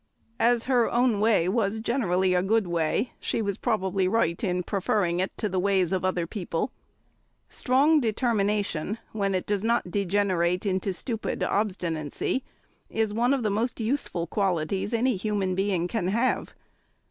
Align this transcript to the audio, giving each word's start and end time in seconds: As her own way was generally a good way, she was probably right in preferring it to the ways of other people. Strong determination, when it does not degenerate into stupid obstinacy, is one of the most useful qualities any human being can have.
As 0.39 0.63
her 0.63 0.89
own 0.89 1.19
way 1.19 1.47
was 1.47 1.79
generally 1.79 2.33
a 2.33 2.41
good 2.41 2.65
way, 2.65 3.13
she 3.19 3.39
was 3.39 3.59
probably 3.59 4.07
right 4.07 4.43
in 4.43 4.63
preferring 4.63 5.19
it 5.19 5.31
to 5.37 5.47
the 5.47 5.59
ways 5.59 5.91
of 5.91 6.03
other 6.03 6.25
people. 6.25 6.71
Strong 7.49 7.99
determination, 7.99 8.97
when 9.11 9.35
it 9.35 9.45
does 9.45 9.63
not 9.63 9.91
degenerate 9.91 10.65
into 10.65 10.91
stupid 10.91 11.43
obstinacy, 11.43 12.43
is 12.89 13.13
one 13.13 13.31
of 13.31 13.43
the 13.43 13.51
most 13.51 13.79
useful 13.79 14.25
qualities 14.25 14.91
any 14.91 15.15
human 15.17 15.53
being 15.53 15.87
can 15.87 16.07
have. 16.07 16.55